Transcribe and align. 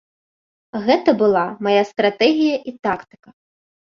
Гэта 0.85 1.13
была 1.21 1.43
мая 1.67 1.83
стратэгія 1.91 2.57
і 2.71 2.75
тактыка. 2.87 3.29